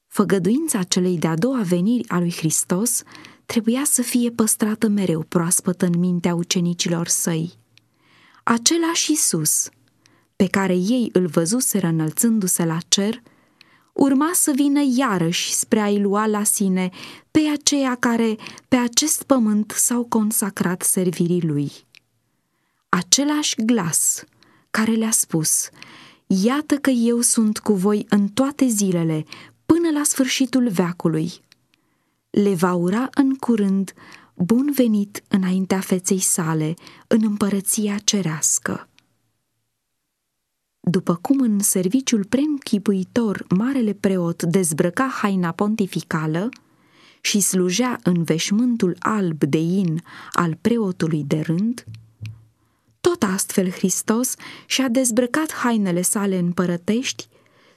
Făgăduința 0.08 0.84
celei 0.84 1.18
de-a 1.18 1.36
doua 1.36 1.62
veniri 1.62 2.10
a 2.10 2.20
lui 2.20 2.32
Hristos 2.32 3.04
trebuia 3.46 3.84
să 3.84 4.02
fie 4.02 4.30
păstrată 4.32 4.88
mereu 4.88 5.22
proaspătă 5.22 5.86
în 5.86 6.00
mintea 6.00 6.36
ucenicilor 6.36 7.08
săi. 7.08 7.54
Același 8.44 9.12
Isus, 9.12 9.70
pe 10.36 10.48
care 10.48 10.74
ei 10.74 11.10
îl 11.14 11.28
văzuseră 11.28 11.88
înălțându-se 11.88 12.66
la 12.66 12.78
cer, 12.88 13.22
urma 14.00 14.30
să 14.34 14.52
vină 14.56 14.82
iarăși 14.96 15.54
spre 15.54 15.80
a-i 15.80 16.00
lua 16.02 16.26
la 16.26 16.44
sine 16.44 16.90
pe 17.32 17.40
aceia 17.54 17.96
care 17.96 18.38
pe 18.68 18.76
acest 18.76 19.24
pământ 19.24 19.72
s-au 19.76 20.04
consacrat 20.04 20.82
servirii 20.82 21.42
lui. 21.42 21.72
Același 22.90 23.56
glas 23.56 24.24
care 24.72 24.92
le-a 24.92 25.12
spus, 25.12 25.70
Iată 26.28 26.76
că 26.76 26.90
eu 26.90 27.22
sunt 27.22 27.60
cu 27.60 27.74
voi 27.74 28.06
în 28.10 28.28
toate 28.28 28.68
zilele, 28.68 29.26
până 29.66 29.90
la 29.94 30.04
sfârșitul 30.04 30.70
veacului. 30.70 31.32
Le 32.30 32.54
va 32.54 32.74
ura 32.74 33.10
în 33.14 33.36
curând 33.36 33.94
bun 34.36 34.72
venit 34.72 35.24
înaintea 35.28 35.80
feței 35.80 36.20
sale, 36.20 36.74
în 37.08 37.20
împărăția 37.24 37.98
cerească. 38.04 38.89
După 40.92 41.16
cum 41.22 41.40
în 41.40 41.60
serviciul 41.60 42.26
preînchipuitor 42.26 43.46
marele 43.50 43.94
preot 43.94 44.44
dezbrăca 44.44 45.04
haina 45.04 45.52
pontificală 45.52 46.50
și 47.22 47.40
slujea 47.40 48.00
în 48.04 48.24
veșmântul 48.24 48.96
alb 49.00 49.44
de 49.44 49.58
in 49.58 50.02
al 50.32 50.58
preotului 50.62 51.24
de 51.24 51.40
rând, 51.40 51.84
tot 53.02 53.24
astfel 53.24 53.72
Hristos 53.72 54.34
și-a 54.66 54.88
dezbrăcat 54.88 55.52
hainele 55.52 56.02
sale 56.02 56.38
împărătești, 56.38 57.28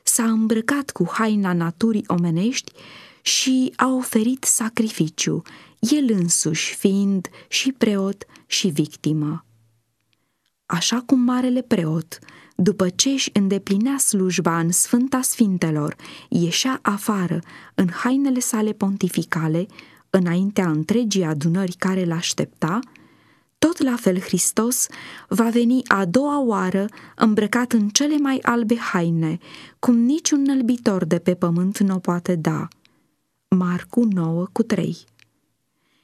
s-a 0.02 0.24
îmbrăcat 0.24 0.90
cu 0.90 1.08
haina 1.12 1.52
naturii 1.52 2.04
omenești 2.06 2.72
și 3.22 3.72
a 3.76 3.86
oferit 3.86 4.44
sacrificiu, 4.44 5.42
el 5.78 6.06
însuși 6.08 6.74
fiind 6.74 7.28
și 7.48 7.72
preot 7.72 8.24
și 8.46 8.68
victimă. 8.68 9.44
Așa 10.66 11.02
cum 11.06 11.18
marele 11.18 11.62
preot, 11.62 12.18
după 12.62 12.88
ce 12.88 13.08
își 13.08 13.30
îndeplinea 13.32 13.98
slujba 13.98 14.58
în 14.58 14.70
Sfânta 14.70 15.22
Sfintelor, 15.22 15.96
ieșea 16.28 16.78
afară 16.82 17.40
în 17.74 17.88
hainele 17.90 18.38
sale 18.38 18.72
pontificale, 18.72 19.66
înaintea 20.10 20.68
întregii 20.68 21.24
adunări 21.24 21.72
care 21.72 22.04
l-aștepta, 22.04 22.78
tot 23.58 23.82
la 23.82 23.96
fel 23.96 24.20
Hristos 24.20 24.86
va 25.28 25.48
veni 25.48 25.82
a 25.86 26.04
doua 26.04 26.40
oară 26.40 26.86
îmbrăcat 27.16 27.72
în 27.72 27.88
cele 27.88 28.16
mai 28.16 28.38
albe 28.42 28.76
haine, 28.76 29.38
cum 29.78 29.96
niciun 29.96 30.42
nălbitor 30.42 31.04
de 31.04 31.18
pe 31.18 31.34
pământ 31.34 31.78
nu 31.78 31.94
o 31.94 31.98
poate 31.98 32.34
da. 32.34 32.68
Marcu 33.48 34.04
9 34.04 34.46
cu 34.52 34.62
3 34.62 34.96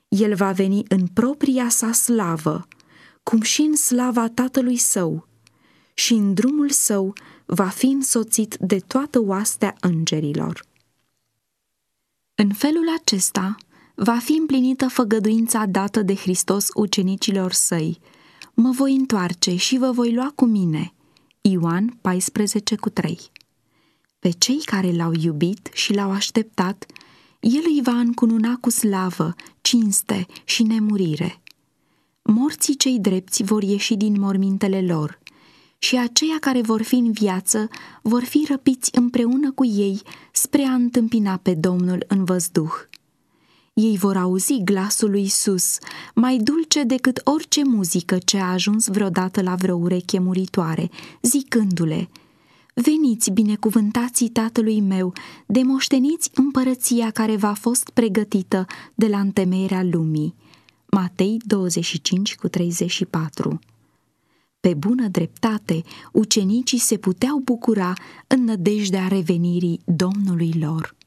El 0.09 0.35
va 0.35 0.53
veni 0.53 0.85
în 0.89 1.07
propria 1.07 1.69
sa 1.69 1.93
slavă, 1.93 2.69
cum 3.23 3.41
și 3.41 3.61
în 3.61 3.77
slava 3.77 4.29
Tatălui 4.29 4.77
Său, 4.77 5.29
și 5.99 6.13
în 6.13 6.35
drumul 6.35 6.71
său 6.71 7.13
va 7.47 7.69
fi 7.69 7.87
însoțit 7.87 8.57
de 8.61 8.79
toată 8.79 9.23
oastea 9.23 9.75
îngerilor. 9.81 10.65
În 12.35 12.53
felul 12.53 12.85
acesta 13.01 13.57
va 13.95 14.19
fi 14.19 14.33
împlinită 14.33 14.89
făgăduința 14.89 15.67
dată 15.67 16.03
de 16.03 16.15
Hristos 16.15 16.67
ucenicilor 16.75 17.53
săi. 17.53 17.99
Mă 18.55 18.71
voi 18.71 18.95
întoarce 18.95 19.57
și 19.57 19.79
vă 19.79 19.91
voi 19.91 20.15
lua 20.15 20.33
cu 20.35 20.45
mine. 20.45 20.93
Ioan 21.41 21.99
14 22.01 22.77
cu 22.77 22.89
3 22.89 23.19
Pe 24.19 24.31
cei 24.31 24.61
care 24.65 24.93
l-au 24.93 25.13
iubit 25.21 25.71
și 25.73 25.93
l-au 25.93 26.11
așteptat, 26.11 26.87
el 27.41 27.63
îi 27.65 27.81
va 27.83 27.99
încununa 27.99 28.57
cu 28.61 28.71
slavă, 28.71 29.35
cinste 29.61 30.27
și 30.45 30.63
nemurire. 30.63 31.41
Morții 32.23 32.77
cei 32.77 32.99
drepți 32.99 33.43
vor 33.43 33.63
ieși 33.63 33.95
din 33.95 34.21
mormintele 34.21 34.83
lor 34.83 35.19
și 35.79 35.97
aceia 35.97 36.37
care 36.41 36.61
vor 36.61 36.83
fi 36.83 36.95
în 36.95 37.13
viață 37.13 37.69
vor 38.03 38.25
fi 38.25 38.47
răpiți 38.49 38.91
împreună 38.93 39.53
cu 39.53 39.65
ei 39.65 40.03
spre 40.33 40.63
a 40.63 40.75
întâmpina 40.75 41.37
pe 41.37 41.55
Domnul 41.55 42.05
în 42.09 42.25
văzduh. 42.25 42.73
Ei 43.75 43.97
vor 43.97 44.17
auzi 44.17 44.61
glasul 44.65 45.11
lui 45.11 45.23
Isus, 45.23 45.79
mai 46.15 46.37
dulce 46.37 46.83
decât 46.83 47.21
orice 47.25 47.65
muzică 47.65 48.19
ce 48.19 48.39
a 48.39 48.53
ajuns 48.53 48.87
vreodată 48.87 49.43
la 49.43 49.55
vreo 49.55 49.77
ureche 49.77 50.19
muritoare, 50.19 50.91
zicându-le, 51.23 52.09
Veniți, 52.75 53.31
binecuvântații 53.31 54.29
tatălui 54.29 54.81
meu, 54.81 55.13
demoșteniți 55.47 56.31
împărăția 56.35 57.11
care 57.11 57.37
v-a 57.37 57.53
fost 57.53 57.91
pregătită 57.91 58.67
de 58.95 59.07
la 59.07 59.21
întemeierea 59.21 59.83
lumii. 59.83 60.35
Matei 60.91 61.37
25 61.45 62.35
cu 62.35 62.49
34 62.49 63.59
pe 64.61 64.75
bună 64.75 65.09
dreptate, 65.09 65.83
ucenicii 66.13 66.79
se 66.79 66.97
puteau 66.97 67.39
bucura 67.39 67.93
în 68.27 68.45
nădejdea 68.45 69.09
revenirii 69.09 69.81
Domnului 69.85 70.53
lor. 70.61 70.98